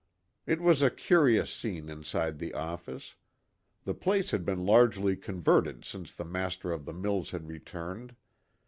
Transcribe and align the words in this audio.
It 0.47 0.59
was 0.61 0.81
a 0.81 0.89
curious 0.89 1.53
scene 1.53 1.87
inside 1.87 2.39
the 2.39 2.55
office. 2.55 3.17
The 3.83 3.93
place 3.93 4.31
had 4.31 4.43
been 4.43 4.65
largely 4.65 5.15
converted 5.15 5.85
since 5.85 6.11
the 6.11 6.25
master 6.25 6.71
of 6.71 6.85
the 6.85 6.93
mills 6.93 7.29
had 7.29 7.47
returned. 7.47 8.15